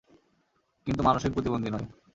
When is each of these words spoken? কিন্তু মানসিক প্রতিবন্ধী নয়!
কিন্তু 0.87 1.01
মানসিক 1.03 1.31
প্রতিবন্ধী 1.33 1.69
নয়! 1.71 1.87